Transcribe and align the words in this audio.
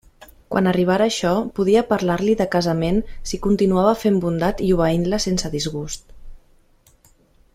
Quan 0.53 0.69
arribara 0.69 1.05
això, 1.11 1.33
podia 1.59 1.83
parlar-li 1.91 2.33
de 2.39 2.47
casament 2.55 2.97
si 3.31 3.39
continuava 3.45 3.93
fent 4.05 4.17
bondat 4.25 4.65
i 4.69 4.73
obeint-la 4.79 5.23
sense 5.27 5.55
disgusts. 5.59 6.99